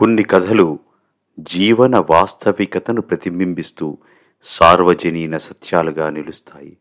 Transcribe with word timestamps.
కొన్ని 0.00 0.22
కథలు 0.22 0.78
జీవన 1.40 1.98
వాస్తవికతను 2.10 3.00
ప్రతిబింబిస్తూ 3.00 3.98
సార్వజనీన 4.42 5.38
సత్యాలుగా 5.38 6.10
నిలుస్తాయి. 6.10 6.76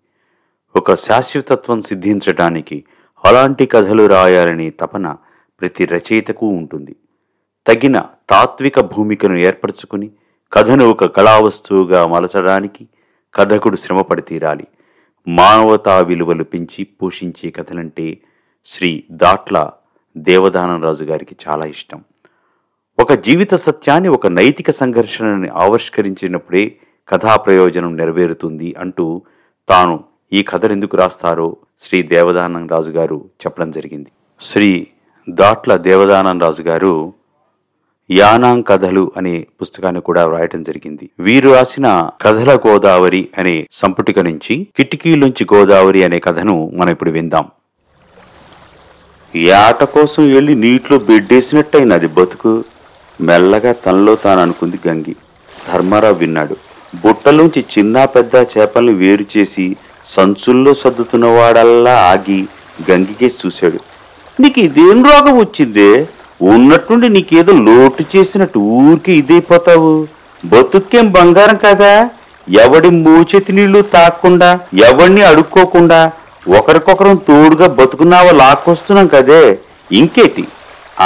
ఒక 0.76 0.94
శాశ్వతత్వం 0.94 1.82
సిద్ధించడానికి 1.82 2.86
అలాంటి 3.26 3.66
కథలు 3.66 4.08
రాయాలనే 4.08 4.70
తపన 4.70 5.16
ప్రతి 5.62 5.86
రచయితకు 5.86 6.48
ఉంటుంది. 6.48 6.96
తగిన 7.68 8.06
తాత్విక 8.30 8.80
భూమికను 8.80 9.38
ఏర్పరచుకుని 9.38 10.12
కథను 10.54 10.90
ఒక 10.90 11.06
కళావస్తువుగా 11.06 12.08
మలచడానికి 12.08 12.88
కథకుడు 13.36 13.76
శ్రమపడి 13.76 14.22
తీరాలి 14.22 14.68
మానవతా 15.28 16.00
విలువలు 16.00 16.44
పెంచి 16.44 16.84
పోషించే 16.84 17.52
కథలంటే 17.52 18.18
శ్రీ 18.66 19.04
దాట్ల 19.12 19.72
దేవదానరాజు 20.18 21.04
గారికి 21.04 21.36
చాలా 21.48 21.66
ఇష్టం. 21.66 22.04
ఒక 23.02 23.14
జీవిత 23.14 23.54
సత్యాన్ని 23.56 24.10
ఒక 24.10 24.28
నైతిక 24.28 24.70
సంఘర్షణని 24.72 25.50
ఆవిష్కరించినప్పుడే 25.56 26.76
కథా 27.10 27.36
ప్రయోజనం 27.36 27.98
నెరవేరుతుంది 27.98 28.76
అంటూ 28.80 29.22
తాను 29.70 30.04
ఈ 30.34 30.44
కథను 30.44 30.74
ఎందుకు 30.74 30.98
రాస్తారో 30.98 31.58
శ్రీ 31.80 32.04
దేవదానం 32.04 32.68
రాజు 32.68 32.92
గారు 32.92 33.18
చెప్పడం 33.42 33.72
జరిగింది. 33.72 34.10
శ్రీ 34.42 34.88
దాట్ల 35.30 35.76
దేవదానం 35.76 36.40
రాజు 36.40 36.62
గారు 36.62 37.14
యానాం 38.12 38.62
కథలు 38.62 39.12
అనే 39.18 39.48
పుస్తకాన్ని 39.62 40.02
కూడా 40.02 40.26
వ్రాయటం 40.26 40.64
జరిగింది. 40.64 41.10
వీరు 41.20 41.50
రాసిన 41.50 42.10
కథల 42.22 42.56
గోదావరి 42.68 43.30
అనే 43.38 43.68
సంపుటిక 43.74 44.20
నుంచి 44.20 44.68
కిటికీలోంచి 44.78 45.48
గోదావరి 45.54 46.04
అనే 46.04 46.20
కథను 46.20 46.58
మనం 46.74 46.92
ఇప్పుడు 46.92 47.12
విందాం. 47.12 47.48
ఏట 49.36 49.84
కోసం 49.96 50.34
వెళ్ళి 50.34 50.56
నీటిలో 50.56 51.00
బెడ్డేసినట్టయినది 51.00 52.08
బతుకు. 52.08 52.54
మెల్లగా 53.22 53.72
తనలో 53.72 54.16
తాను 54.16 54.42
అనుకుంది 54.42 54.80
గంగి. 54.88 55.16
ధర్మారావు 55.74 56.14
విన్నాడు. 56.14 56.58
బుట్టలోంచి 56.96 57.66
చిన్న 57.78 58.06
పెద్ద 58.06 58.36
చేపల్ని 58.36 58.94
వేరు 58.94 59.26
చేసి 59.38 59.76
సంచుల్లో 60.06 60.74
సర్దుతున్నవాడల్లా 60.74 61.92
ఆగి 61.92 62.48
గంగికేసి 62.92 63.38
చూశాడు. 63.46 63.80
నీకు 64.42 64.60
ఇదేం 64.60 65.04
రోగం 65.04 65.40
వచ్చిందే? 65.40 66.08
ఉన్నట్టుండి 66.42 67.10
నీకేదో 67.10 67.52
లోటు 67.54 68.18
చేసినట్టు 68.18 68.60
ఊరికి 68.60 69.12
ఇదైపోతావు 69.12 70.08
బతుక్కేం 70.46 71.12
బంగారం 71.12 71.58
కదా? 71.58 72.10
ఎవడి 72.50 72.90
మూచెతి 72.90 73.54
నీళ్ళు 73.54 73.82
తాక్కుండా 73.82 74.60
ఎవడిని 74.78 75.22
అడుక్కోకుండా 75.22 76.12
ఒకరికొకరం 76.58 77.16
తోడుగా 77.16 77.68
బతుకున్నావా 77.68 78.32
లాక్కొస్తున్నాం 78.32 79.08
కదే. 79.08 79.60
ఇంకేటి? 79.92 80.48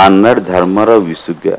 అన్నాడు 0.04 0.40
ధర్మారావు 0.40 1.00
విసుగ్గా. 1.00 1.58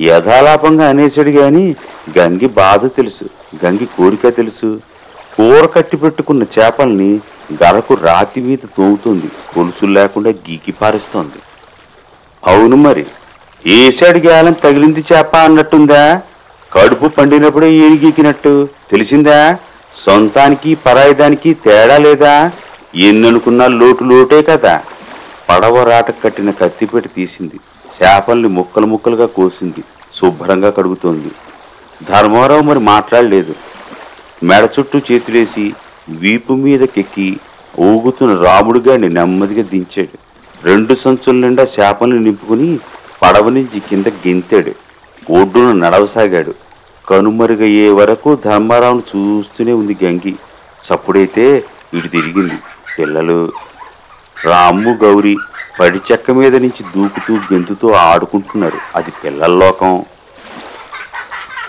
యథాలాపంగా 0.00 0.88
అనేసాడు 0.88 1.30
గాని 1.30 1.74
గంగి 2.18 2.46
బాధ 2.46 2.86
తెలుసు 2.86 3.24
గంగి 3.64 3.86
కోరిక 3.86 4.36
తెలుసు. 4.36 4.80
కూర 5.36 5.66
కట్టి 5.66 5.96
పెట్టుకున్న 5.96 6.42
చేపల్ని 6.42 7.20
గరకు 7.62 7.94
రాతి 7.94 8.40
మీద 8.40 8.58
తోముతుంది 8.58 9.26
కొలుసులు 9.54 9.92
లేకుండా 9.92 10.30
గీకి 10.30 10.74
అవును 12.46 12.76
మరి 12.76 13.06
ఏసాడు 13.66 14.18
గాలం 14.18 14.52
తగిలింది 14.52 15.04
చేప 15.12 15.36
అన్నట్టుందా? 15.36 16.20
కడుపు 16.72 17.06
పండినప్పుడే 17.06 17.72
ఏరిగీకినట్టు 17.72 18.68
తెలిసిందా? 18.90 19.56
సొంతానికి 19.94 20.74
పరాయిదానికి 20.74 21.54
తేడా 21.54 21.98
లేదా? 21.98 22.50
ఎన్ననుకున్నా 22.94 23.66
లోటు 23.66 24.04
లోటే 24.04 24.42
కదా. 24.42 24.82
పడవ 25.48 25.82
రాట 25.82 26.22
కట్టిన 26.22 26.50
కత్తిపెట్టి 26.50 27.10
తీసింది. 27.16 27.60
చేపల్ని 28.02 28.48
ముక్కలు 28.48 28.86
ముక్కలుగా 28.86 29.26
కోసింది. 29.26 29.84
శుభ్రంగా 30.12 30.70
కడుగుతోంది. 30.70 31.30
ధర్మారావు 32.04 32.60
మరి 32.60 32.78
మాట్లాడలేదు. 32.78 33.54
మెడ 34.42 34.68
చుట్టూ 34.78 34.98
చేతులేసి 34.98 35.74
వీపు 36.08 36.52
మీదకెక్కి 36.52 37.40
ఊగుతున్న 37.80 38.34
రాముడిగాడిని 38.44 39.08
నెమ్మదిగా 39.08 39.62
దించాడు. 39.62 40.18
రెండు 40.64 40.94
సంచుల 40.94 41.36
నిండా 41.36 41.62
చేపల్ని 41.62 42.20
నింపుకుని 42.20 42.78
పడవ 43.22 43.48
నుంచి 43.48 43.80
కింద 43.80 44.08
గెంతాడు. 44.08 44.72
ఒడ్డున 45.32 45.72
నడవసాగాడు. 45.72 46.54
కనుమరుగయ్యే 47.08 47.88
వరకు 47.88 48.38
ధర్మారావును 48.44 49.02
చూస్తూనే 49.16 49.72
ఉంది 49.72 49.96
గంగి. 50.04 50.34
చప్పుడైతే 50.88 51.64
ఇటు 51.94 52.08
తిరిగింది. 52.08 52.54
పిల్లలు. 52.98 53.52
రాము 54.44 54.98
గౌరి 55.02 55.36
పడి 55.80 56.00
చెక్క 56.12 56.30
మీద 56.30 56.56
నుంచి 56.56 56.82
దూకుతూ 56.96 57.34
గెంతుతూ 57.36 57.90
ఆడుకుంటున్నారు. 57.90 58.78
అది 58.96 59.10
పిల్లల్లోకం 59.24 60.04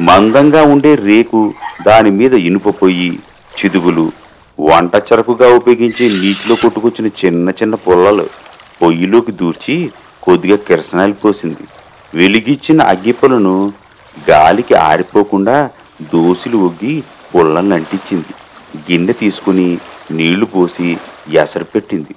మందంగా 0.01 0.63
ఉండే 0.63 0.95
రేకు 0.95 1.53
దాని 1.87 2.11
మీద 2.11 2.33
ఇనుప 2.33 2.69
పొయ్యి 2.69 3.19
చిదుగులు 3.57 4.11
వంట 4.59 4.95
చెరకుగా 4.95 5.47
ఉపయోగించే 5.55 6.05
నీటిలో 6.09 6.55
కొట్టుకొచ్చిన 6.55 7.07
చిన్న 7.25 7.49
చిన్న 7.49 7.75
పుల్లలు 7.75 8.25
పొయ్యిలోకి 8.81 9.31
దూర్చి 9.31 9.91
కొద్దిగా 10.23 10.57
కిరసనాలు 10.57 11.13
పోసింది. 11.13 11.63
వెలిగిచ్చిన 12.13 12.81
అగ్గిపులను 12.81 13.73
గాలికి 14.29 14.73
ఆరిపోకుండా 14.73 15.69
దోసిలు 16.01 16.57
ఒగ్గి 16.57 17.03
పుల్లల్ని 17.35 17.73
అంటించింది. 17.73 18.33
గిన్నె 18.77 19.13
తీసుకుని 19.13 19.77
నీళ్ళు 20.11 20.45
పోసి 20.45 20.97
ఎసరు 21.29 21.63
పెట్టింది. 21.63 22.15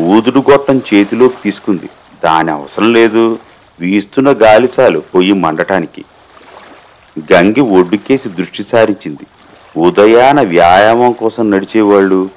ఊదుడు 0.00 0.44
గొట్టం 0.50 0.82
చేతిలోకి 0.94 1.34
తీసుకుంది. 1.44 1.88
దాని 2.24 2.50
అవసరం 2.50 2.92
లేదు. 2.92 3.38
వీస్తున్న 3.80 4.34
గాలి 4.42 4.68
చాలు 4.80 4.98
పొయ్యి 4.98 5.32
మండటానికి. 5.32 6.04
గంగి 7.32 7.60
ఒడ్డుకేసి 7.60 8.28
దృష్టి 8.28 8.62
సారించింది. 8.62 9.26
ఉదయాన 9.76 10.40
వ్యాయామం 10.40 11.12
కోసం 11.12 11.50
నడిచేవాళ్ళు 11.50 12.30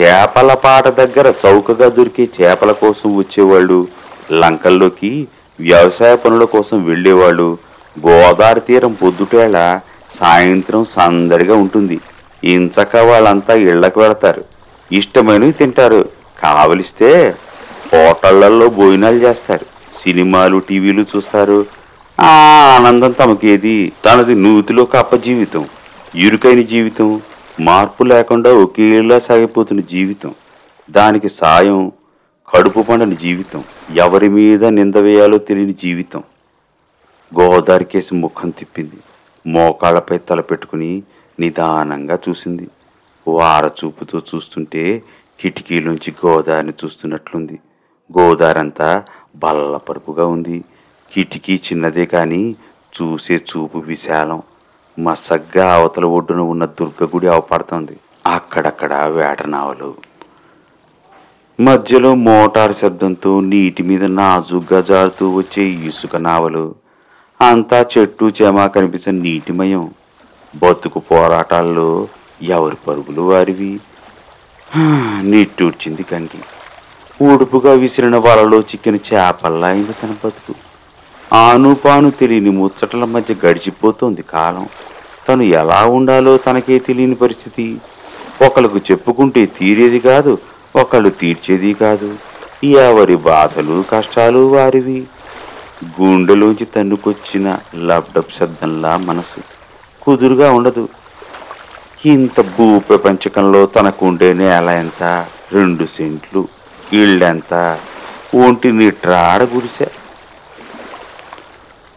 చేపల 0.00 0.54
పాట 0.54 0.88
దగ్గర 0.88 1.34
చౌకగా 1.46 1.88
దొరికే 1.88 2.28
చేపల 2.42 2.72
కోసం 2.72 3.16
వచ్చేవాళ్ళు 3.16 3.88
లంకల్లోకి 4.32 5.28
వ్యవసాయ 5.60 6.16
పనుల 6.16 6.44
కోసం 6.44 6.84
వెళ్ళేవాళ్ళు 6.84 7.58
గోదావరి 8.06 8.60
తీరం 8.60 8.92
పొద్దుటేళ 8.92 9.80
సాయంత్రం 10.12 10.84
సందడిగా 10.84 11.54
ఉంటుంది. 11.54 12.00
ఇంచక 12.44 12.96
వాళ్ళంతా 12.96 13.54
ఇళ్ళకు 13.54 14.00
వెళతారు. 14.00 14.44
ఇష్టమైనవి 14.92 15.52
తింటారు. 15.52 16.08
కావలిస్తే 16.42 17.36
హోటళ్ళలో 17.92 18.68
భోజనాలు 18.68 19.16
చేస్తారు. 19.16 19.66
సినిమాలు 19.94 20.58
టీవీలు 20.58 21.06
చూస్తారు. 21.16 21.66
ఆ 22.20 22.26
ఆనందం 22.76 23.12
తమకేది? 23.12 23.92
తనది 24.04 24.34
నూతిలో 24.34 24.84
కప్ప 24.84 25.16
జీవితం. 25.16 25.68
ఇరుకైన 26.14 26.62
జీవితం. 26.62 27.20
మార్పు 27.60 28.04
లేకుండా 28.04 28.52
ఒకేలా 28.52 29.18
సాగిపోతున్న 29.18 29.80
జీవితం. 29.80 30.34
దానికి 30.90 31.28
సాయం 31.28 31.92
కడుపు 32.54 32.82
పండని 32.82 33.16
జీవితం. 33.16 33.64
ఎవరి 33.94 34.28
మీద 34.28 34.64
నింద 34.64 34.94
వేయాలో 34.94 35.38
తెలియని 35.38 35.72
జీవితం. 35.72 36.22
గోదావరి 37.40 37.84
కేసి 37.84 38.14
ముఖం 38.14 38.50
తిప్పింది. 38.50 38.96
మోకాళ్ళపై 39.46 40.18
తలపెట్టుకుని 40.18 41.02
నిదానంగా 41.40 42.18
చూసింది. 42.28 42.68
వారచూపుతో 43.28 44.22
చూస్తుంటే 44.34 45.02
కిటికీలోంచి 45.40 46.14
గోదారిని 46.26 46.72
చూస్తున్నట్లుంది. 46.84 47.58
గోదావరంతా 48.18 49.04
బల్లపరుపుగా 49.36 50.26
ఉంది. 50.26 50.64
కిటికీ 51.12 51.54
చిన్నదే 51.54 52.06
కానీ 52.06 52.56
చూసే 53.02 53.34
చూపు 53.34 53.78
విశాలం. 53.78 54.42
మసగ్గా 54.98 55.74
అవతల 55.74 56.04
ఒడ్డున 56.04 56.40
ఉన్న 56.40 56.64
దుర్గగుడి 56.64 57.26
అవపడుతుంది. 57.26 58.00
అక్కడక్కడ 58.26 58.94
వేటనావలు. 58.94 59.94
మధ్యలో 61.60 62.14
మోటార్ 62.14 62.72
శబ్దంతో 62.72 63.40
నీటి 63.40 63.82
మీద 63.82 64.04
నాజుగ్గా 64.04 64.80
జారుతూ 64.80 65.34
వచ్చే 65.34 65.62
ఇసుక 65.62 66.16
నావలు. 66.16 66.74
అంతా 67.40 67.86
చెట్టు 67.98 68.32
చేమ 68.42 68.66
కనిపించిన 68.66 69.22
నీటిమయం 69.22 69.90
బతుకు 70.56 71.00
పోరాటాల్లో 71.00 72.08
ఎవరి 72.42 72.76
పరుగులు 72.88 73.22
వారివి? 73.22 73.80
నిట్టూడ్చింది 75.22 76.02
కంకి 76.02 76.38
ఊడుపుగా 77.24 77.72
విసిరిన 77.72 78.16
వలలో 78.16 78.60
చిక్కిన 78.60 78.94
చేపల్లా 78.94 79.68
అయింది 79.68 79.92
తన 79.92 80.14
బతుకు. 80.24 80.54
ఆనుపాను 81.34 82.10
తెలియని 82.10 82.50
ముచ్చటల 82.50 83.04
మధ్య 83.04 83.34
గడిచిపోతోంది 83.46 84.22
కాలం. 84.22 84.68
తను 85.28 85.42
ఎలా 85.42 85.84
ఉండాలో 85.84 86.36
తనకే 86.36 86.78
తెలియని 86.78 87.14
పరిస్థితి. 87.14 87.76
ఒకళ్ళకు 88.46 88.78
చెప్పుకుంటే 88.78 89.46
తీరేది 89.46 90.00
కాదు 90.00 90.38
ఒకళ్ళు 90.76 91.10
తీర్చేది 91.10 91.74
కాదు. 91.74 92.16
ఎవరి 92.64 93.16
బాధలు 93.16 93.84
కష్టాలు 93.90 94.38
వారివి. 94.38 95.04
గుండెలోంచి 96.00 96.64
తన్నుకొచ్చిన 96.64 97.58
లబ్డప్ 97.74 98.32
శబ్దంలా 98.32 98.96
మనసు. 98.96 99.40
కుదురుగా 100.02 100.52
ఉండదు. 100.52 100.88
ఇంత 102.04 102.40
భూ 102.40 102.78
ప్రపంచకంలో 102.78 103.66
తనకుండే 103.66 104.32
నేల 104.32 104.68
ఎంత? 104.68 105.26
రెండు 105.52 105.86
సెంట్లు. 105.86 106.48
ఇళ్ళెంత 106.92 107.78
ఒంటి 108.34 108.72
నీట్రాడ 108.72 109.42
గుడిసె. 109.42 109.86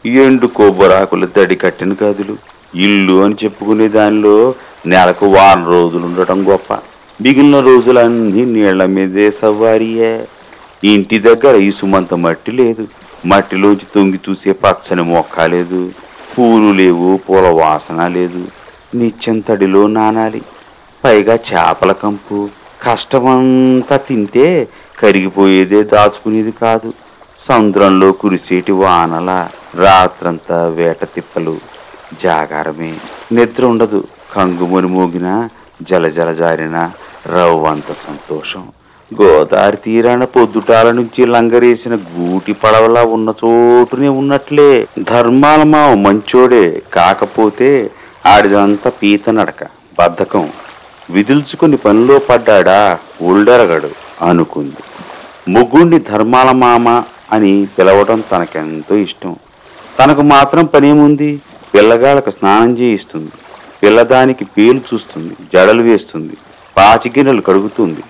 ఎండు 0.06 0.48
కొబ్బరాకులు 0.48 1.26
తడి 1.26 1.56
కట్టిన 1.56 1.96
గదులు. 2.04 2.38
ఇల్లు 2.76 3.24
అని 3.24 3.36
చెప్పుకునే 3.44 3.88
దానిలో 3.88 4.54
నెలకు 4.86 5.26
వారం 5.26 5.66
రోజులు 5.66 6.06
ఉండటం 6.06 6.50
గొప్ప. 6.50 6.74
మిగిలిన 7.22 7.60
రోజులన్నీ 7.60 8.46
నీళ్ళ 8.46 8.86
మీదే 8.86 9.32
సవ్వారియే 9.32 10.28
ఇంటి 10.84 11.20
దగ్గర 11.20 11.56
ఇసుమంత 11.56 12.14
మట్టి 12.14 12.52
లేదు. 12.52 12.88
మట్టిలోంచి 13.26 13.88
తొంగి 13.96 14.20
చూసే 14.30 14.52
పచ్చని 14.52 15.04
మొక్క 15.04 15.42
లేదు. 15.42 15.92
పూలు 16.38 16.72
లేవు 16.72 17.18
పూల 17.18 17.48
వాసన 17.48 18.08
లేదు. 18.08 18.59
నిత్యం 18.96 19.40
తడిలో 19.40 19.88
నానాలి. 19.88 20.42
పైగా 21.04 21.34
చేపల 21.34 21.92
కంపు. 21.92 22.50
కష్టమంతా 22.84 23.98
తింటే 23.98 24.68
కరిగిపోయేదే 25.00 25.84
దాచుకునేది 25.84 26.52
కాదు. 26.52 26.94
సముద్రంలో 27.38 28.12
కురిసేటి 28.12 28.72
వానల 28.72 29.48
రాత్రంతా 29.76 30.68
వేట 30.68 31.04
తిప్పలు. 31.04 31.58
జాగారమే. 32.24 32.96
నిద్ర 33.32 33.66
ఉండదు. 33.66 34.04
కంగుమని 34.36 34.88
మోగిన 34.88 35.50
జలజల 35.82 36.34
జారిన 36.34 36.92
రవ్వంత 37.28 37.94
సంతోషం. 37.94 38.68
గోదావరి 39.22 39.78
తీరాన 39.78 40.24
పొద్దుటాల 40.24 40.92
నుంచి 40.92 41.26
లంగరేసిన 41.26 41.96
గూటి 41.96 42.54
పడవలా 42.54 43.04
ఉన్న 43.04 43.34
చోటునే 43.46 44.08
ఉన్నట్లే. 44.08 44.88
ధర్మాల 45.00 45.64
మా 45.64 45.96
మంచోడే. 45.96 46.82
కాకపోతే 46.94 47.92
ఆడిదంతా 48.26 48.90
పీత 48.90 49.30
నడక 49.30 49.64
బద్ధకం. 50.00 50.50
విదిల్చుకుని 51.10 51.78
పనిలో 51.78 52.20
పడ్డాడా? 52.20 53.00
ఉల్డరగడు 53.22 53.90
అనుకుంది. 54.30 54.76
ముగ్గుండి 55.52 56.00
ధర్మాల 56.00 56.52
మామ 56.52 57.04
అని 57.32 57.68
పిలవడం 57.78 58.24
తనకెంతో 58.32 58.96
ఇష్టం. 58.96 59.36
తనకు 60.00 60.22
మాత్రం 60.22 60.66
పనేముంది? 60.66 61.42
పిల్లగాళ్ళకు 61.74 62.30
స్నానం 62.30 62.78
చేయిస్తుంది. 62.78 63.32
పిల్లదానికి 63.84 64.46
పేలు 64.46 64.82
చూస్తుంది 64.94 65.34
జడలు 65.54 65.82
వేస్తుంది 65.82 66.34
పాచిగిన్నెలు 66.78 67.42
కడుగుతుంది. 67.42 68.04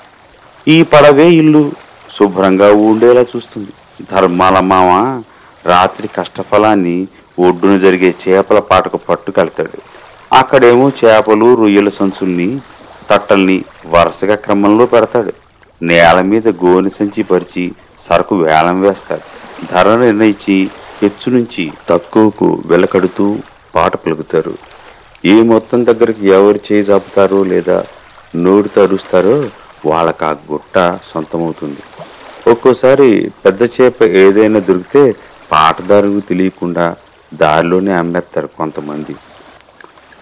ఈ 0.68 0.84
పడవే 0.84 1.30
ఇల్లు. 1.30 1.72
శుభ్రంగా 2.12 2.74
ఉండేలా 2.74 3.22
చూస్తుంది. 3.22 3.70
ధర్మాల 4.12 4.60
మామ 4.60 5.22
రాత్రి 5.66 6.08
కష్టఫలాన్ని 6.08 7.08
ఒడ్డున 7.40 7.78
జరిగే 7.78 8.16
చేపల 8.28 8.60
పాటకు 8.60 8.98
పట్టుకెళ్తాడు. 8.98 9.99
అక్కడేమో 10.34 10.92
చేపలు 11.00 11.56
రొయ్యల 11.56 11.90
సంచుల్ని 11.90 12.60
తట్టల్ని 13.10 13.64
వరుసగా 13.86 14.36
క్రమంలో 14.36 14.86
పెడతాడు. 14.86 15.34
నేల 15.82 16.22
మీద 16.22 16.48
గోనె 16.48 16.90
సంచి 16.90 17.24
పరిచి 17.24 17.72
సరుకు 18.00 18.36
వేలం 18.36 18.82
వేస్తాడు. 18.82 19.26
ధర 19.72 19.96
నిర్ణయించి 19.96 20.70
హెచ్చు 21.02 21.30
నుంచి 21.32 21.72
తక్కువకు 21.90 22.64
వెలకడుతూ 22.66 23.38
పాట 23.76 23.96
పలుకుతారు. 23.96 24.54
ఏ 25.26 25.42
మొత్తం 25.44 25.86
దగ్గరికి 25.86 26.28
ఎవరు 26.28 26.60
చేయి 26.68 26.84
చాపుతారో 26.84 27.44
లేదా 27.44 27.86
నోరు 28.36 28.68
తరుస్తారో 28.68 29.50
వాళ్ళకి 29.86 30.26
ఆ 30.26 30.32
గుట్ట 30.52 31.00
సొంతమవుతుంది. 31.14 31.82
ఒక్కోసారి 32.50 33.32
పెద్ద 33.46 33.62
చేప 33.64 34.04
ఏదైనా 34.04 34.60
దొరికితే 34.60 35.16
పాటదారుకు 35.52 36.20
తెలియకుండా 36.20 36.96
దారిలోనే 37.34 37.92
అమ్మేస్తారు 37.94 38.48
కొంతమంది. 38.48 39.16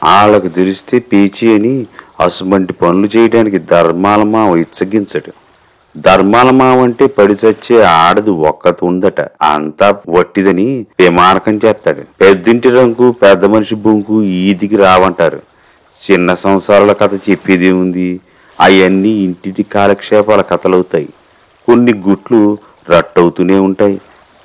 వాళ్ళకు 0.03 0.47
తెలిస్తే 0.47 0.99
పీచి 0.99 1.55
అని 1.55 1.88
అసుమంటి 2.19 2.73
పనులు 2.73 3.09
చేయడానికి 3.17 3.57
ధర్మాల 3.57 4.23
మావ 4.23 4.55
ఇచ్చగించడు. 4.55 5.33
ధర్మాల 5.99 6.49
మావ 6.49 6.83
అంటే 6.83 7.07
పడి 7.07 7.33
చచ్చే 7.33 7.83
ఆడది 7.83 8.29
ఒక్కటి 8.29 8.85
ఉందట. 8.85 9.21
అంతా 9.21 9.95
వట్టిదని 10.09 10.85
విమానకం 10.99 11.59
చేస్తాడు. 11.65 12.01
పెద్దింటి 12.21 12.69
రంకు 12.69 13.11
పెద్ద 13.11 13.45
మనిషి 13.45 13.75
బొంకు 13.75 14.23
ఈదికి 14.23 14.77
రావంటారు. 14.77 15.41
చిన్న 16.11 16.33
సంసారాల 16.33 16.93
కథ 16.93 17.15
చెప్పేది 17.15 17.71
ఉంది. 17.71 18.19
అవన్నీ 18.59 19.09
ఇంటింటి 19.09 19.63
కాలక్షేపాల 19.63 20.41
కథలవుతాయి. 20.41 21.09
కొన్ని 21.67 21.93
గుట్లు 21.93 22.57
రట్టవుతూనే 22.89 23.59
ఉంటాయి. 23.59 24.01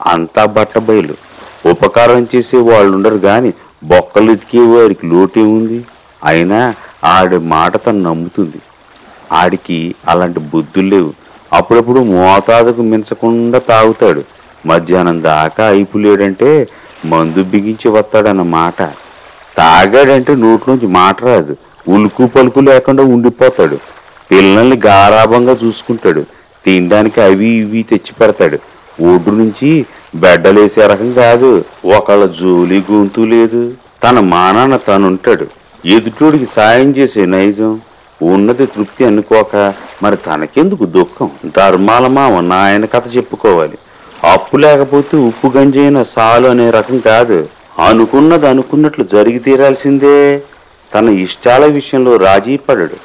అంతా 0.06 0.44
బట్ట 0.44 0.78
బయలు 0.78 1.14
ఉపకారం 1.69 2.26
చేసే 2.37 2.56
వాళ్ళు 2.56 2.96
ఉండరు 2.96 3.16
కానీ 3.16 3.52
బొక్కలు 3.84 4.31
ఎతికే 4.31 4.61
వారికి 4.61 5.06
లోటే 5.06 5.43
ఉంది. 5.43 5.84
అయినా 6.25 6.75
ఆడి 7.05 7.38
మాట 7.38 7.87
తను 7.87 8.00
నమ్ముతుంది. 8.00 8.56
ఆడికి 9.32 9.94
అలాంటి 10.08 10.40
బుద్ధులు 10.40 10.88
లేవు. 10.88 11.12
అప్పుడప్పుడు 11.52 12.00
మోతాదుకు 12.00 12.82
మించకుండా 12.82 13.58
తాగుతాడు. 13.58 14.25
మధ్యాహ్నం 14.67 15.23
దాకా 15.23 15.67
అయిపోలేడంటే 15.67 16.69
మందు 17.05 17.44
బిగించి 17.44 17.88
వస్తాడన్న 17.88 18.43
మాట. 18.43 18.82
తాగాడంటే 19.58 20.34
నోట్లోంచి 20.34 20.87
మాట 20.87 21.25
రాదు. 21.25 21.56
ఉలుకు 21.88 22.26
పలుకు 22.26 22.61
లేకుండా 22.61 23.02
ఉండిపోతాడు. 23.02 23.79
పిల్లల్ని 24.31 24.81
గారాభంగా 24.87 25.56
చూసుకుంటాడు. 25.64 26.25
తినడానికి 26.64 27.20
అవి 27.20 27.46
ఇవి 27.46 27.82
తెచ్చి 27.82 28.12
పెడతాడు. 28.20 28.58
ఒడ్డు 29.14 29.31
నుంచి 29.31 29.87
బెడ్డలేసే 30.14 30.87
రకం 30.87 31.12
కాదు. 31.12 31.64
ఒకళ్ళ 31.85 32.26
జోలి 32.26 32.85
గొంతు 32.93 33.20
లేదు. 33.20 33.73
తన 34.05 34.20
మానాన 34.20 34.76
తనుంటాడు. 34.76 35.47
ఎదుటోడికి 35.87 36.47
సాయం 36.47 36.91
చేసే 36.91 37.26
నైజం. 37.26 37.81
ఉన్నది 38.23 38.67
తృప్తి 38.67 39.05
అనుకోక 39.05 39.75
మరి 40.03 40.17
తనకెందుకు 40.17 40.85
దుఃఖం? 40.85 41.31
ధర్మాల 41.56 42.06
మామ 42.06 42.41
నాయన 42.41 42.85
కథ 42.85 43.17
చెప్పుకోవాలి. 43.17 43.79
అప్పు 44.32 44.56
లేకపోతే 44.56 45.17
ఉప్పు 45.17 45.53
గంజైన 45.56 46.03
సాలు 46.03 46.49
అనే 46.49 46.70
రకం 46.70 46.99
కాదు. 46.99 47.49
అనుకున్నది 47.79 48.47
అనుకున్నట్లు 48.47 49.05
జరిగి 49.05 49.38
తీరాల్సిందే. 49.38 50.43
తన 50.94 51.08
ఇష్టాల 51.08 51.67
విషయంలో 51.67 52.17
రాజీ 52.17 52.56
పడడు. 52.56 52.97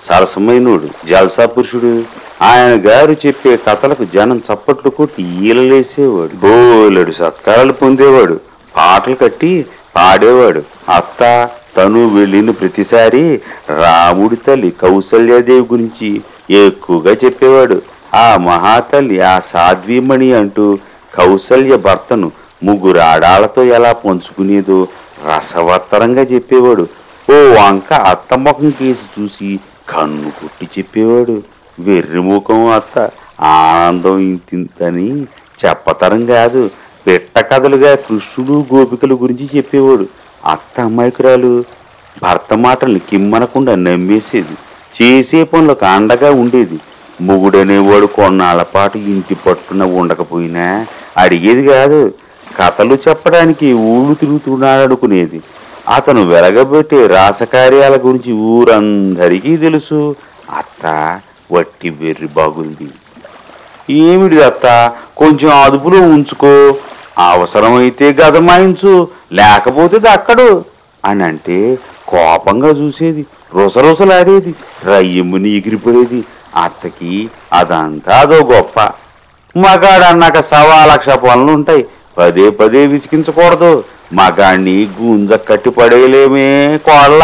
సరసమైనోడు 0.00 0.88
జల్సా 1.06 1.46
పురుషుడు 1.46 2.02
ఆయన 2.44 2.82
గారు 2.86 3.16
చెప్పే 3.26 3.58
కథలకు 3.68 4.04
జనం 4.04 4.42
చప్పట్లు 4.52 4.90
కొట్టి 4.90 5.22
ఈలలేసేవాడు. 5.22 6.36
బోలెడు 6.36 7.12
సత్కారాలు 7.12 7.72
పొందేవాడు. 7.72 8.40
పాటలు 8.76 9.14
కట్టి 9.14 9.66
పాడేవాడు. 9.96 10.62
అత్త 10.88 11.48
తను 11.76 12.18
వెళ్ళిన 12.18 12.50
ప్రతిసారి 12.50 13.40
రాముడి 13.68 14.36
తల్లి 14.36 14.70
కౌసల్యాదేవి 14.70 15.60
గురించి 15.60 16.22
ఎక్కువగా 16.50 17.16
చెప్పేవాడు. 17.24 17.82
ఆ 18.14 18.36
మహాతల్లి 18.36 19.20
ఆ 19.20 19.38
సాధ్వీమణి 19.38 20.32
అంటూ 20.32 20.78
కౌసల్య 21.14 21.76
భర్తను 21.76 22.32
ముగ్గురు 22.62 22.98
ఆడాలతో 22.98 23.64
ఎలా 23.64 23.92
పంచుకునేదో 23.92 24.88
రసవత్తరంగా 25.26 26.22
చెప్పేవాడు. 26.22 26.88
ఓ 27.30 27.34
వంక 27.34 27.92
అత్త 27.92 28.34
కేసి 28.52 29.22
చూసి 29.22 29.60
కన్ను 29.88 30.30
కొట్టి 30.30 30.68
చెప్పేవాడు. 30.78 31.53
వెర్రిముఖం 31.80 32.66
అత్త 32.66 33.10
ఆనందం 33.40 34.18
ఇంతింతని 34.18 35.22
చెప్పతరం 35.66 36.26
కాదు. 36.26 36.70
పెట్ట 37.06 37.40
కథలుగా 37.40 37.94
కృష్ణుడు 37.94 38.74
గోపికల 38.74 39.12
గురించి 39.12 39.48
చెప్పేవాడు. 39.56 40.06
అత్త 40.44 40.80
అమాయకురాలు 40.80 41.64
భర్త 42.22 42.54
మాటల్ని 42.54 42.98
కిమ్మనకుండా 42.98 43.74
నమ్మేసేది. 43.74 44.56
చేసే 45.02 45.44
పనులకు 45.44 45.86
అండగా 45.86 46.30
ఉండేది. 46.32 46.80
మొగుడనేవాడు 47.20 48.06
కొన్నాళ్ళ 48.06 48.62
పాటు 48.62 48.98
ఇంటి 48.98 49.34
పట్టున 49.34 49.84
ఉండకపోయినా 49.84 50.86
అడిగేది 51.16 51.66
కాదు. 51.66 52.12
కథలు 52.56 52.98
చెప్పడానికి 53.08 53.72
ఊళ్ళు 53.72 54.14
తిరుగుతున్నాడనుకునేది 54.14 55.42
అతను 55.94 56.26
వెలగబెట్టే 56.26 57.06
రాసకార్యాల 57.06 57.96
గురించి 57.96 58.32
ఊరందరికీ 58.32 59.56
తెలుసు. 59.56 60.14
అత్త 60.50 61.20
వట్టి 61.52 61.90
వెర్రి 61.90 62.26
బాగుంది. 62.26 62.90
ఏమిటి 63.90 64.42
అత్త 64.42 64.92
కొంచెం 65.16 65.56
అదుపులో 65.56 66.00
ఉంచుకో. 66.00 66.74
అవసరమైతే 67.18 68.12
గదమాయించు 68.12 69.08
లేకపోతే 69.32 69.98
దక్కడు 69.98 70.64
అని 71.04 71.24
అంటే 71.24 71.78
కోపంగా 72.08 72.68
చూసేది. 72.68 73.26
రుసరుసలాడేది. 73.54 74.54
రయ్యముని 74.84 75.50
ఎగిరిపోయేది 75.50 76.24
అత్తకి 76.64 77.30
అదంతా 77.52 78.20
అదో 78.20 78.44
గొప్ప. 78.44 78.80
మగాడన్నాక 79.56 80.40
సవా 80.40 80.86
లక్ష 80.86 81.08
పనులు 81.08 81.52
ఉంటాయి 81.52 81.86
పదే 82.18 82.50
పదే 82.50 82.86
విసిగించకూడదు. 82.86 83.84
మగాణ్ణి 84.12 84.88
గుంజ 85.00 85.32
కట్టి 85.32 85.70
పడేయలేమే 85.70 86.78
కోళ్ళ. 86.84 87.22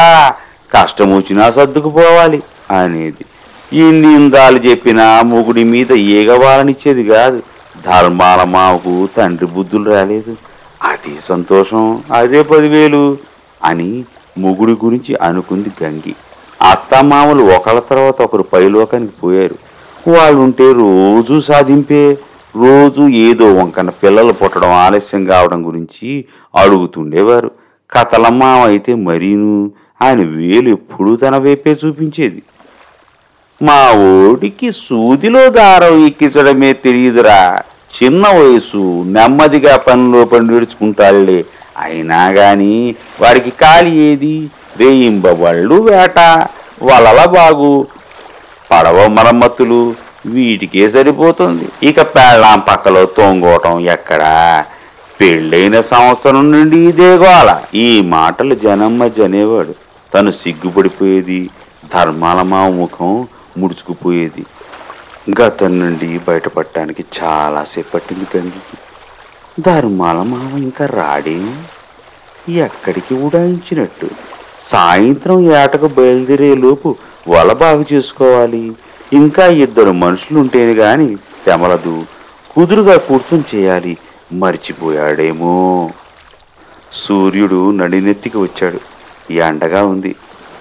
కష్టం 0.73 1.17
వచ్చినా 1.17 1.51
సర్దుకుపోవాలి 1.51 2.43
అనేది. 2.71 3.25
ఇన్ని 3.73 4.15
ఇందాలు 4.15 4.59
చెప్పినా 4.59 5.23
మొగుడి 5.23 5.65
మీద 5.65 5.93
ఏగవాలనిచ్చేది 5.93 7.05
కాదు. 7.05 7.43
ధర్మాల 7.87 8.45
మావకు 8.45 9.09
తండ్రి 9.17 9.47
బుద్ధులు 9.47 9.91
రాలేదు. 9.91 10.37
అదే 10.83 11.21
సంతోషం 11.21 12.03
అదే 12.13 12.43
పదివేలు 12.43 13.19
అని 13.65 14.05
మొగుడి 14.39 14.73
గురించి 14.73 15.15
అనుకుంది 15.23 15.71
గంగి. 15.83 16.15
అత్తమామలు 16.63 17.43
ఒకళ్ళ 17.43 17.81
తర్వాత 17.81 18.23
ఒకరు 18.23 18.43
పైలోకానికి 18.43 19.13
పోయారు. 19.13 19.57
వాళ్ళుంటే 20.11 20.73
రోజూ 20.73 21.41
సాధింపే 21.41 22.19
రోజు 22.57 23.09
ఏదో 23.09 23.55
వంకన 23.55 23.91
పిల్లలు 23.91 24.33
పుట్టడం 24.33 24.71
ఆలస్యం 24.71 25.25
కావడం 25.25 25.67
గురించి 25.67 26.25
అడుగుతుండేవారు. 26.57 27.51
కథలమ్మ 27.91 28.45
అయితే 28.45 28.95
మరీను 28.95 29.71
ఆయన 30.03 30.19
వేలు 30.19 30.69
ఎప్పుడూ 30.69 31.17
తన 31.17 31.37
వైపే 31.37 31.77
చూపించేది. 31.85 32.43
మా 33.63 33.81
ఓడికి 33.93 34.73
సూదిలో 34.73 35.51
దారం 35.51 36.07
ఎక్కించడమే 36.07 36.73
తెలియదురా 36.73 37.41
చిన్న 37.97 38.27
వయసు 38.29 38.83
నెమ్మదిగా 39.15 39.77
పనిలో 39.77 40.25
పని 40.25 40.53
విడుచుకుంటాళ్ళే 40.55 41.45
అయినా 41.79 42.21
గాని 42.29 42.95
వాడికి 43.21 43.51
ఖాళీ 43.51 43.91
ఏది? 43.91 44.37
రేయింబవళ్ళు 44.77 45.75
వేట 45.75 46.19
వలల 46.83 47.25
బాగు 47.25 47.87
పడవ 48.71 49.09
మరమ్మతులు 49.09 49.95
వీటికే 50.27 50.89
సరిపోతుంది. 50.89 51.67
ఇక 51.83 52.01
పెళ్ళాం 52.01 52.61
పక్కలో 52.61 53.07
తొంగోటం 53.07 53.81
ఎక్కడా? 53.81 54.65
పెళ్ళైన 55.21 55.81
సంవత్సరం 55.81 56.53
నుండి 56.53 56.79
ఇదే 56.79 57.11
గోల. 57.15 57.51
ఈ 57.75 58.01
మాటలు 58.01 58.55
జనమ్మ 58.55 59.07
జనేవాడు. 59.07 59.75
తను 60.15 60.31
సిగ్గుపడిపోయేది 60.31 61.51
ధర్మాల 61.93 62.43
మా 62.43 62.63
ముఖం 62.81 63.13
ముడుచుకుపోయేది. 63.61 64.47
గతం 65.43 65.81
నుండి 65.81 66.21
బయటపడటానికి 66.29 67.05
చాలాసేపు 67.23 67.93
పట్టింది 67.93 68.39
గంగికి 68.39 68.77
ధర్మాల 69.63 70.17
మామ 70.17 70.63
ఇంకా 70.63 70.87
రాడే 70.87 71.41
ఎక్కడికి 72.49 73.15
ఉడాయించినట్టు. 73.15 74.11
సాయంత్రం 74.61 75.53
ఏటకు 75.53 75.89
బయలుదేరే 75.89 76.55
లోపు 76.55 76.97
వల 77.29 77.53
బాగు 77.53 77.85
చేసుకోవాలి. 77.93 78.73
ఇంకా 79.13 79.47
ఇద్దరు 79.47 79.93
మనుషులు 79.93 80.39
ఉంటేనే 80.39 80.73
గాని 80.73 81.17
తెమలదు. 81.47 82.07
కుదురుగా 82.51 82.97
కూర్చొని 82.99 83.57
చేయాలి. 83.57 83.99
మర్చిపోయాడేమో. 84.33 85.91
సూర్యుడు 86.93 87.71
నడినెత్తికి 87.71 88.39
వచ్చాడు. 88.39 88.81
ఎండగా 89.33 89.85
ఉంది. 89.85 90.15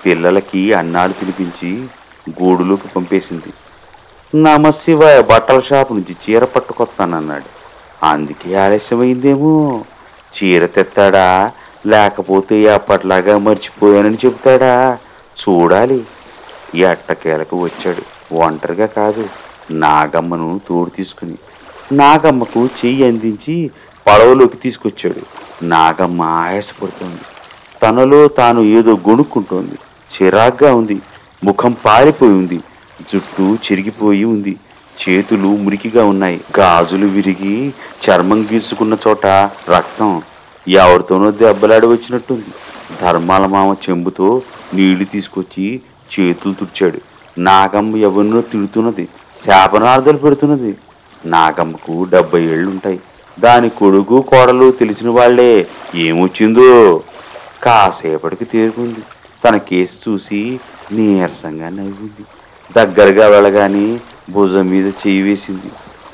పిల్లలకి 0.05 0.73
అన్నాలు 0.73 1.13
తినిపించి 1.13 1.87
గూడులోకి 2.43 2.87
పంపేసింది. 2.87 3.53
నమశివాయ 4.41 5.21
బట్టల 5.21 5.59
షాపు 5.59 5.93
నుంచి 5.93 6.15
చీర 6.29 6.45
పట్టుకొస్తానన్నాడు. 6.45 7.43
అందుకే 8.05 8.55
ఆలస్యమైందేమో. 8.55 9.85
చీర 10.35 10.65
తెత్తాడా? 10.65 11.51
లేకపోతే 11.87 12.73
అప్పట్లాగా 12.73 13.37
మర్చిపోయానని 13.37 14.17
చెబుతాడా? 14.25 14.97
చూడాలి. 15.39 16.03
ఎట్టకేలకు 16.75 17.63
వచ్చాడు. 17.63 18.33
ఒంటరిగా 18.33 18.85
కాదు 18.85 19.29
నాగమ్మను 19.71 20.61
తోడు 20.69 20.89
తీసుకుని. 20.89 21.35
నాగమ్మకు 21.91 22.65
చెయ్యి 22.65 23.07
అందించి 23.07 23.71
పడవలోకి 24.07 24.57
తీసుకొచ్చాడు. 24.57 25.21
నాగమ్మ 25.65 26.21
ఆయాసపడుతోంది. 26.21 27.21
తనలో 27.83 28.27
తాను 28.27 28.61
ఏదో 28.61 28.99
గొణుక్కుంటోంది. 29.09 29.77
చిరాగ్గా 30.13 30.75
ఉంది. 30.75 31.01
ముఖం 31.43 31.75
పారిపోయి 31.85 32.31
ఉంది. 32.31 32.59
జుట్టు 33.09 33.41
చిరిగిపోయి 33.41 34.23
ఉంది. 34.23 34.55
చేతులు 35.09 35.47
మురికిగా 35.47 36.05
ఉన్నాయి. 36.05 36.41
గాజులు 36.59 37.05
విరిగి 37.05 37.73
చర్మం 38.09 38.47
గీసుకున్న 38.53 38.97
చోట 39.07 39.25
రక్తం 39.69 40.21
ఎవరితోనో 40.67 41.31
దెబ్బలాడి 41.31 41.87
వచ్చినట్టుంది. 41.87 42.45
ధర్మాల 43.01 43.45
మామ 43.45 43.75
చెంబుతో 43.89 44.41
నీళ్ళు 44.73 45.05
తీసుకొచ్చి 45.05 45.81
చేతులు 46.19 46.53
తుడిచాడు. 46.53 46.99
నాగమ్మ 47.37 47.97
ఎవరినో 47.97 48.41
తిడుతున్నది. 48.41 49.07
శాపనార్థాలు 49.45 50.17
పెడుతున్నది. 50.17 50.77
నాగమ్మకు 51.25 52.03
డెబ్బై 52.03 52.43
ఏళ్ళుంటాయి. 52.43 52.99
దాని 53.39 53.69
కొడుకు 53.69 54.21
కోడలు 54.21 54.71
తెలిసిన 54.71 55.09
వాళ్ళే 55.09 55.67
ఏమొచ్చిందో 55.95 57.03
కాసేపటికి 57.63 58.45
తేరుకుంది. 58.45 58.99
తన 59.45 59.57
కేసు 59.57 60.09
చూసి 60.09 60.59
నీరసంగా 60.91 61.69
నవ్వింది. 61.69 62.25
దగ్గరగా 62.77 63.27
వెళ్ళగానే 63.27 63.97
భుజం 64.29 64.69
మీద 64.69 64.87
చేయి 64.87 65.21
వేసింది. 65.21 65.71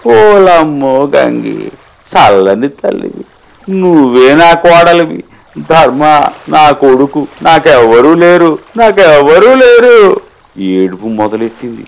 ఓలమ్మో 0.09 1.11
గంగి 1.15 1.71
చల్లని 2.11 2.67
తల్లివి 2.67 3.25
నువ్వే 3.71 4.35
నా 4.35 4.53
కోడలివి 4.53 5.23
ధర్మ 5.69 6.03
నా 6.49 6.71
కొడుకు 6.71 7.27
నాకెవ్వరూ 7.41 8.13
లేరు 8.13 8.59
నాకెవ్వరూ 8.77 9.55
లేరు. 9.55 10.21
ఏడుపు 10.61 11.07
మొదలెట్టింది. 11.07 11.85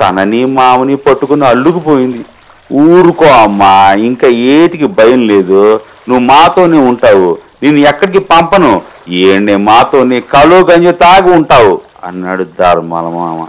తనని 0.00 0.44
మామని 0.44 0.96
పట్టుకుని 0.96 1.46
అల్లుకుపోయింది. 1.46 2.24
ఊరుకో 2.72 3.24
అమ్మా 3.24 3.92
ఇంకా 3.92 4.28
ఏటికి 4.28 4.86
భయం 4.86 5.28
లేదు. 5.28 5.80
నువ్వు 6.08 6.18
మాతోనే 6.18 6.78
ఉంటావు. 6.78 7.38
నేను 7.62 7.76
ఎక్కడికి 7.76 8.18
పంపను. 8.18 8.82
ఏండి 9.08 9.56
మాతోనే 9.56 10.20
కలో 10.20 10.60
గంజి 10.60 10.92
తాగి 10.92 11.30
ఉంటావు. 11.30 11.80
అన్నాడు 12.04 12.46
ధర్మాల 12.58 13.04
మామ. 13.04 13.46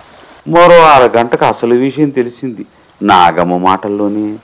మరో 0.47 0.83
అరగంటకు 0.83 1.45
అసలు 1.45 1.73
విషయం 1.73 2.09
తెలిసింది. 2.09 2.65
నాగమ్మ 3.01 3.57
మాటల్లోనే 3.57 4.35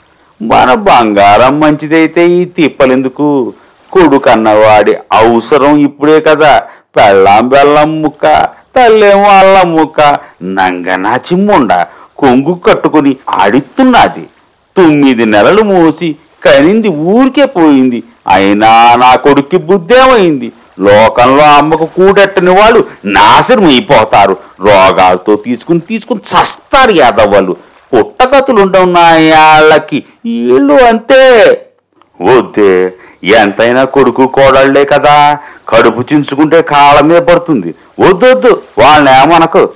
మన 0.41 0.73
బంగారం 0.73 1.59
మంచిదైతే 1.59 2.27
ఈ 2.27 2.45
తిప్పలెందుకు? 2.45 3.53
కొడుకన్నవాడి 3.91 4.95
అవసరం 5.11 5.77
ఇప్పుడే 5.77 6.21
కదా. 6.21 6.63
పెళ్ళాం 6.95 7.49
బెల్లం 7.49 8.01
ముక్క 8.01 8.49
తల్లేమో 8.75 9.23
అల్లం 9.23 9.75
ముక్క 9.75 10.19
నంగనా 10.43 11.15
చిమ్ముండ 11.15 11.85
కొంగు 12.17 12.53
కట్టుకుని 12.53 13.17
ఆడిస్తున్నది 13.29 14.27
తొమ్మిది 14.77 15.25
నెలలు 15.25 15.61
మోసి 15.61 16.15
కనింది 16.43 16.87
ఊరికే 16.87 17.45
పోయింది. 17.45 18.03
అయినా 18.27 18.95
నా 18.95 19.15
కొడుక్కి 19.15 19.57
బుద్ధేమైంది? 19.57 20.51
లోకంలో 20.79 21.43
అమ్మకు 21.43 21.85
కూడెట్టని 21.85 22.49
వాళ్ళు 22.49 22.83
నాశనం 23.05 23.67
అయిపోతారు. 23.67 24.37
రోగాలతో 24.59 25.35
తీసుకుని 25.35 25.79
తీసుకుని 25.79 26.19
చస్తారు 26.19 26.91
యాదవ్వలు 26.91 27.55
పుట్టగతులు 27.99 28.61
ఉండవున్నాయాళ్ళకి 28.61 29.39
వాళ్ళకి 29.39 30.03
వీళ్ళు 30.25 30.73
అంతే. 30.73 31.47
వద్దే 32.21 32.93
ఎంతైనా 33.23 33.83
కొడుకు 33.83 34.27
కోడళ్ళే 34.27 34.85
కదా. 34.85 35.37
కడుపు 35.69 36.13
చించుకుంటే 36.13 36.61
కాళ్ళమే 36.61 37.19
పడుతుంది. 37.19 37.75
వద్దొద్దు 37.99 38.61
వాళ్ళని 38.79 39.35
మనకు 39.35 39.69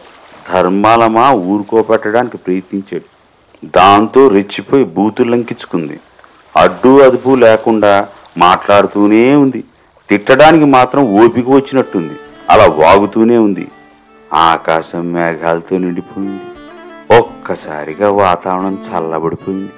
ధర్మాలమా 0.53 1.31
ఊరుకోపెట్టడానికి 1.31 2.37
ప్రయత్నించాడు. 2.37 3.17
దాంతో 3.65 4.27
రెచ్చిపోయి 4.27 4.83
బూతులు 4.83 5.31
లంకించుకుంది. 5.31 5.99
అడ్డు 6.57 7.01
అదుపు 7.01 7.35
లేకుండా 7.35 8.07
మాట్లాడుతూనే 8.37 9.35
ఉంది. 9.35 9.63
తిట్టడానికి 10.09 10.65
మాత్రం 10.65 11.03
ఓపిక 11.03 11.49
వచ్చినట్టుంది. 11.49 12.13
అలా 12.49 12.65
వాగుతూనే 12.65 13.37
ఉంది. 13.37 13.71
ఆకాశం 14.33 15.13
మేఘాలతో 15.13 15.77
నిండిపోయింది. 15.77 16.41
ఒక్కసారిగా 17.17 18.11
వాతావరణం 18.11 18.81
చల్లబడిపోయింది. 18.89 19.71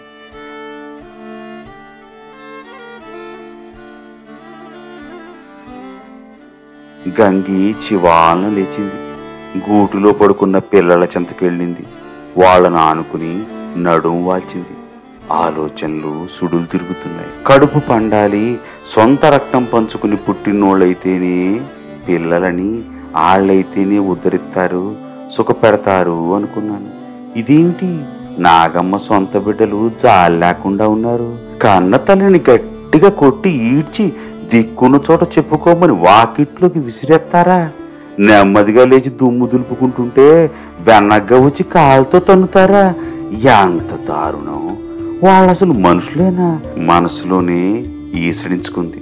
గంగి 7.22 7.72
చివాలన 7.72 8.50
లేచింది. 8.50 8.94
గూటులో 9.70 10.14
పడుకున్న 10.14 10.58
పిల్లల 10.58 11.04
చెంతకెళ్ళింది. 11.04 11.86
వాళ్ళను 12.38 12.78
ఆనుకుని 12.78 13.46
నడుం 13.84 14.26
వాల్చింది. 14.26 14.79
ఆలోచనలు 15.32 16.28
సుడులు 16.32 16.64
తిరుగుతున్నాయి. 16.64 17.30
కడుపు 17.48 17.80
పండాలి 17.80 18.60
సొంత 18.86 19.26
రక్తం 19.26 19.68
పంచుకుని 19.74 20.16
పుట్టినోళ్ళైతేనే 20.16 21.62
పిల్లలని 22.08 22.84
ఆళ్ళైతేనే 23.16 24.00
ఉద్ధరిస్తారు 24.00 24.96
సుఖపెడతారు 25.32 26.36
అనుకున్నాను. 26.36 26.90
ఇదేంటి? 27.40 28.00
నాగమ్మ 28.42 28.98
సొంత 28.98 29.38
బిడ్డలు 29.38 29.92
జాలి 30.00 30.40
లేకుండా 30.40 30.88
ఉన్నారు. 30.88 31.38
కన్న 31.62 31.98
తల్లిని 31.98 32.44
గట్టిగా 32.50 33.10
కొట్టి 33.10 33.50
ఈడ్చి 33.50 34.14
దిక్కున్న 34.54 35.00
చోట 35.12 35.24
చెప్పుకోమని 35.24 35.92
వాకిట్లోకి 35.92 36.80
విసిరేస్తారా? 36.80 37.70
నెమ్మదిగా 38.20 38.86
లేచి 38.86 39.10
దుమ్ము 39.10 39.46
దులుపుకుంటుంటే 39.48 40.52
వెనగ్గా 40.82 41.40
వచ్చి 41.40 41.64
కాలుతో 41.64 42.20
తన్నుతారా? 42.20 42.94
ఎంత 43.34 44.08
దారుణం! 44.08 44.79
వాళ్ళు 45.24 45.50
అసలు 45.50 45.74
మనుషులేనా? 45.74 46.62
మనసులోనే 46.78 47.86
ఈసడించుకుంది. 48.16 49.02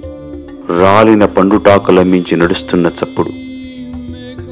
రాలిన 0.80 1.24
పండుటాకుల 1.24 2.02
మించి 2.02 2.36
నడుస్తున్న 2.36 2.86
చప్పుడు. 2.86 3.28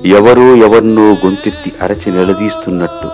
ఎవరో 0.06 0.56
ఎవరినో 0.56 1.12
గొంతెత్తి 1.12 1.72
అరచి 1.82 2.12
నిలదీస్తున్నట్టు 2.12 3.08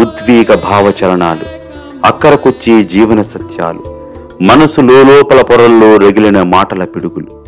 ఉద్వేగ 0.00 0.54
భావచలనాలు 0.54 1.60
అక్కరకొచ్చే 2.06 2.82
జీవన 2.82 3.22
సత్యాలు 3.22 4.00
మనసు 4.42 4.80
లోపల 4.80 5.42
పొరల్లో 5.42 5.96
రగిలిన 5.96 6.42
మాటల 6.42 6.84
పిడుగులు. 6.84 7.40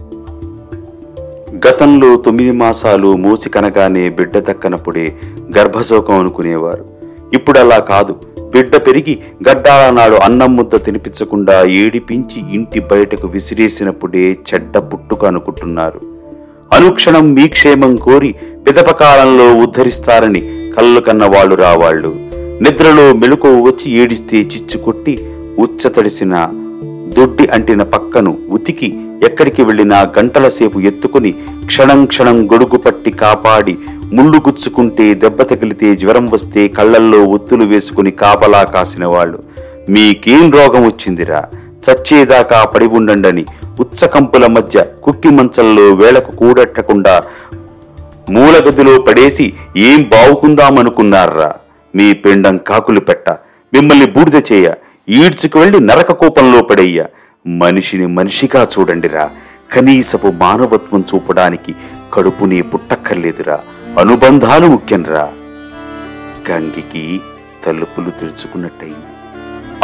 గతంలో 1.69 2.17
తొమ్మిది 2.17 2.51
మాసాలు 2.51 3.17
మూసి 3.17 3.51
కనగానే 3.51 4.09
బిడ్డ 4.09 4.39
దక్కనప్పుడే 4.39 5.17
గర్భశోకం 5.59 6.19
అనుకునేవారు. 6.19 6.85
ఇప్పుడు 7.35 7.59
అలా 7.59 7.79
కాదు. 7.79 8.32
బిడ్డ 8.53 8.77
పెరిగి 8.77 9.19
గడ్డాల 9.49 9.95
నాడు 9.95 10.17
అన్నం 10.17 10.57
ముద్ద 10.57 10.85
తినిపించకుండా 10.85 11.65
ఏడిపించి 11.65 12.41
ఇంటి 12.55 12.81
బయటకు 12.81 13.27
విసిరేసినప్పుడే 13.27 14.37
చెడ్డ 14.49 14.79
పుట్టుక 14.79 15.25
అనుకుంటున్నారు. 15.25 16.01
అనుక్షణం 16.73 17.35
మీ 17.35 17.49
క్షేమం 17.49 17.97
కోరి 17.97 18.35
పిదపకాలంలో 18.67 19.47
ఉద్ధరిస్తారని 19.55 20.43
కళ్ళు 20.77 21.01
కన్న 21.01 21.25
వాళ్ళు 21.25 21.55
రావాళ్ళు. 21.55 22.11
నిద్రలో 22.63 23.15
మెళుకు 23.15 23.49
వచ్చి 23.63 23.89
ఏడిస్తే 23.93 24.37
చిచ్చు 24.37 24.79
కొట్టి 24.79 25.15
ఉచ్చ 25.59 25.89
తడిసిన 25.89 26.35
దొడ్డి 27.17 27.47
అంటిన 27.47 27.83
పక్కను 27.83 28.39
ఉతికి 28.51 28.89
ఎక్కడికి 29.23 29.63
వెళ్ళినా 29.63 29.99
గంటల 30.19 30.49
సేపు 30.49 30.79
ఎత్తుకుని 30.81 31.33
క్షణం 31.67 32.01
క్షణం 32.05 32.47
గొడుగు 32.53 32.77
పట్టి 32.77 33.11
కాపాడి 33.11 33.75
ముళ్ళు 34.13 34.39
గుచ్చుకుంటే 34.39 35.15
దెబ్బ 35.15 35.43
తగిలితే 35.43 35.97
జ్వరం 35.97 36.31
వస్తే 36.31 36.69
కళ్ళల్లో 36.69 37.25
ఒత్తులు 37.25 37.65
వేసుకుని 37.65 38.11
కాపలా 38.11 38.63
కాసిన 38.63 39.07
వాళ్ళు 39.07 39.39
మీకేం 39.91 40.51
రోగం 40.51 40.87
వచ్చిందిరా? 40.87 41.45
చచ్చేదాకా 41.85 42.65
పడి 42.65 42.87
ఉండండని 42.87 43.45
ఉచ్చకంపుల 43.81 44.47
మధ్య 44.47 44.85
కుక్కి 45.03 45.29
మంచంలో 45.29 45.95
వేళకు 45.95 46.33
కూడట్టకుండా 46.33 47.21
మూలగదిలో 48.31 49.01
పడేసి 49.01 49.53
ఏం 49.77 50.03
బావుకుందామనుకున్నారా? 50.03 51.53
మీ 51.95 52.13
పిండం 52.13 52.57
కాకులు 52.57 53.01
పెట్ట 53.01 53.31
మిమ్మల్ని 53.75 54.07
బూడిద 54.07 54.43
చేయ. 54.53 54.73
ఈడ్చుకు 55.09 55.59
వెళ్ళి 55.59 55.81
నరక 55.81 56.13
కూపంలో 56.13 56.63
పడేయ్య. 56.63 57.07
మనిషిని 57.47 58.07
మనిషిగా 58.07 58.69
చూడండిరా. 58.79 59.31
కనీసపు 59.73 60.27
మానవత్వం 60.27 61.05
చూపడానికి 61.15 61.75
కడుపునే 62.15 62.63
పుట్టక్కర్లేదురా. 62.63 63.61
అనుబంధాలు 63.99 64.67
ముఖ్యంరా. 64.67 65.33
గంగికి 66.51 67.21
తలుపులు 67.65 68.11
తెరుచుకున్నట్టయింది. 68.11 69.07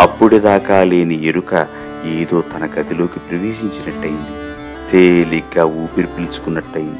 అప్పుడేదాకా 0.00 0.85
లేని 0.85 1.27
ఎరుక 1.27 1.67
ఏదో 2.07 2.41
తన 2.41 2.65
గదిలోకి 2.65 3.21
ప్రవేశించినట్టయింది. 3.21 4.31
తేలిగ్గా 4.91 5.65
ఊపిరి 5.65 6.07
పీల్చుకున్నట్టయింది. 6.07 6.99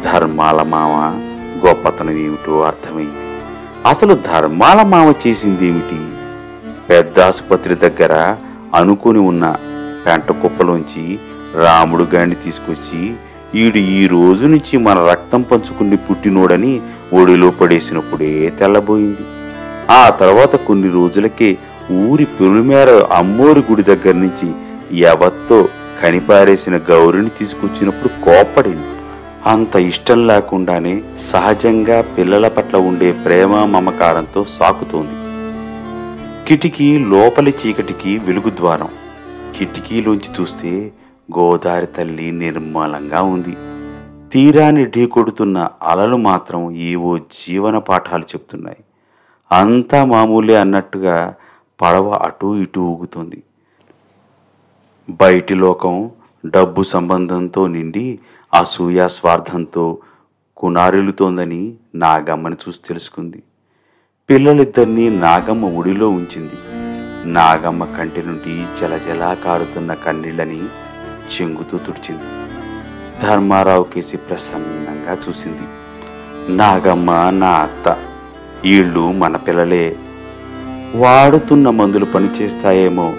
ధర్మాల 0.00 0.62
మామ 0.62 0.92
గొప్పతనం 1.66 2.10
ఏమిటో 2.10 2.60
అర్థమైంది. 2.60 3.40
అసలు 3.88 4.14
ధర్మాల 4.14 4.82
మామ 4.82 5.12
చేసిందేమిటి? 5.26 6.08
పెద్ద 6.88 7.20
ఆసుపత్రి 7.20 7.74
దగ్గర 7.74 8.36
అనుకుని 8.74 9.18
ఉన్న 9.18 9.56
పెంట 10.06 10.32
కుప్పలోంచి 10.32 11.18
రాముడు 11.62 12.02
గాడిని 12.02 12.36
తీసుకొచ్చి 12.36 13.14
ఈడు 13.56 13.78
ఈ 13.78 14.06
రోజు 14.06 14.46
నుంచి 14.46 14.78
మన 14.78 15.06
రక్తం 15.10 15.42
పంచుకుని 15.42 15.96
పుట్టినోడని 15.96 16.80
ఒడిలో 17.12 17.50
పడేసినప్పుడే 17.50 18.52
తెల్లబోయింది. 18.58 19.24
ఆ 19.90 20.08
తర్వాత 20.08 20.56
కొన్ని 20.56 20.88
రోజులకే 20.88 21.58
ఊరి 21.92 22.24
పొలిమేర 22.24 22.88
అమ్మోరి 23.12 23.60
గుడి 23.60 23.82
దగ్గర 23.82 24.14
నుంచి 24.14 24.48
ఎవత్తో 24.98 25.68
కనిపారేసిన 26.02 26.76
గౌరిని 26.76 27.28
తీసుకొచ్చినప్పుడు 27.28 28.08
కోప్పడింది. 28.24 28.92
అంత 29.46 29.76
ఇష్టం 29.76 30.26
లేకుండానే 30.26 31.02
సహజంగా 31.20 32.02
పిల్లల 32.02 32.48
పట్ల 32.48 32.76
ఉండే 32.76 33.12
ప్రేమ 33.12 33.64
మమకారంతో 33.64 34.44
సాకుతోంది. 34.44 35.16
కిటికీ 36.48 36.98
లోపలి 36.98 37.54
చీకటికి 37.66 38.18
వెలుగు 38.18 38.50
ద్వారం. 38.50 38.88
కిటికీలోంచి 39.58 40.30
చూస్తే 40.40 40.92
గోదారి 41.38 41.86
తల్లి 41.86 42.32
నిర్మలంగా 42.32 43.22
ఉంది. 43.22 43.56
తీరాన్ని 44.32 44.86
ఢీకొడుతున్న 44.86 45.68
అలలు 45.82 46.16
మాత్రం 46.16 46.70
ఏవో 46.70 47.18
జీవన 47.18 47.78
పాఠాలు 47.78 48.22
చెప్తున్నాయి. 48.22 48.76
అంతా 49.52 50.04
మామూలే 50.04 50.54
అన్నట్టుగా 50.54 51.34
పడవ 51.82 52.10
అటూ 52.10 52.56
ఇటూ 52.56 52.82
ఊగుతుంది. 52.82 53.42
బయటి 55.10 55.54
లోకం 55.54 56.10
డబ్బు 56.46 56.82
సంబంధంతో 56.82 57.66
నిండి 57.66 58.18
అసూయ 58.54 59.08
స్వార్థంతో 59.08 59.98
కునారిల్లుతోందని 60.56 61.74
నాగమ్మని 61.94 62.56
చూసి 62.68 62.80
తెలుసుకుంది. 62.88 63.42
పిల్లలిద్దరినీ 64.30 65.10
నాగమ్మ 65.10 65.66
ఒడిలో 65.66 66.10
ఉంచింది. 66.10 66.54
నాగమ్మ 67.32 67.84
కంటి 67.84 68.22
నుండి 68.22 68.66
జలజలా 68.76 69.34
కారుతున్న 69.34 69.94
కన్నీళ్ళని 69.94 70.62
చెంగుతూ 71.26 71.78
తుడిచింది. 71.78 72.22
ధర్మారావు 73.22 73.84
కేసి 73.84 74.16
ప్రసన్నంగా 74.16 75.16
చూసింది. 75.28 75.62
నాగమ్మ 76.56 77.30
నా 77.30 77.48
అత్త 77.48 77.88
వీళ్ళు 78.64 79.12
మన 79.12 79.36
పిల్లలే. 79.36 79.96
వాడుతున్న 80.94 81.70
మందులు 81.70 82.04
పనిచేస్తాయేమో. 82.04 83.12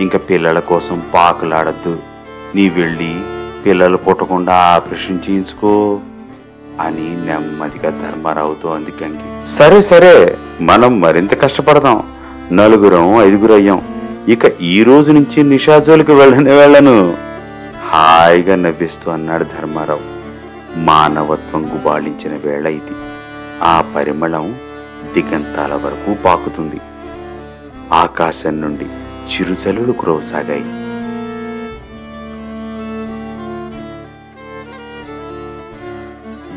ఇంక 0.00 0.16
పిల్లల 0.16 0.58
కోసం 0.58 1.02
పాకులాడద్దు. 1.14 1.98
నీ 2.54 2.68
వెళ్ళి 2.68 3.14
పిల్లలు 3.66 3.96
పుట్టకుండా 3.96 4.54
ఆపరేషన్ 4.54 5.18
చేయించుకో 5.30 6.00
అని 6.80 7.26
నెమ్మదిగా 7.26 7.90
ధర్మారావుతో 7.90 8.68
అంది 8.68 8.92
గంగి. 9.02 9.48
సరే 9.48 9.80
సరే 9.80 10.38
మనం 10.60 11.00
మరింత 11.00 11.42
కష్టపడదాం. 11.42 12.02
నలుగురం 12.52 13.22
ఐదుగురయ్యాం. 13.22 13.82
ఇక 14.28 14.44
ఈ 14.60 14.82
రోజు 14.82 15.12
నుంచి 15.12 15.42
నిషాజోలికి 15.42 16.12
వెళ్ళనే 16.12 16.56
వెళ్ళను. 16.56 17.27
హాయిగా 17.88 18.56
నవ్విస్తూ 18.56 19.10
అన్నాడు 19.10 19.44
ధర్మారావు. 19.44 20.00
మానవత్వం 20.78 21.74
గుబాళించిన 21.74 22.36
వేళ 22.36 22.66
ఇది. 22.66 22.92
ఆ 23.62 23.92
పరిమళం 23.96 24.60
దిగంతాల 25.12 25.74
వరకు 25.74 26.22
పాకుతుంది. 26.22 26.80
ఆకాశం 27.92 28.60
నుండి 28.60 28.84
చిరుజల్లులు 29.24 29.92
కురవసాగాయి. 29.92 30.62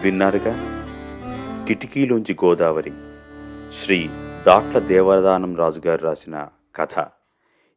విన్నారుగా? 0.03 0.81
కిటికీలోంచి 1.67 2.35
గోదావరి 2.45 2.91
శ్రీ 3.71 4.09
దాట్ల 4.47 4.79
దేవదానం 4.79 5.55
రాజు 5.55 5.81
గారు 5.87 6.05
రాసిన 6.05 6.47
కథ. 6.75 7.05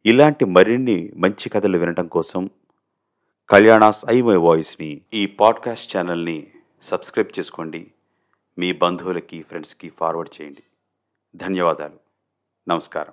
ఇలాంటి 0.07 0.45
మరిన్ని 0.45 1.13
మంచి 1.17 1.49
కథలు 1.49 1.79
వినటం 1.79 2.07
కోసం 2.07 2.51
కళ్యాణాస్ 3.51 4.05
ఐ 4.11 4.21
మై 4.21 4.37
వాయిస్ని 4.37 5.01
ఈ 5.15 5.27
పాడ్కాస్ట్ 5.27 5.97
ఛానల్ని 5.97 6.51
సబ్స్క్రైబ్ 6.83 7.39
చేసుకోండి. 7.39 7.93
మీ 8.59 8.73
బంధువులకి 8.73 9.43
ఫ్రెండ్స్కి 9.43 9.91
ఫార్వర్డ్ 9.91 10.43
చేయండి. 10.43 10.63
ధన్యవాదాలు. 11.37 11.97
నమస్కారం. 12.69 13.13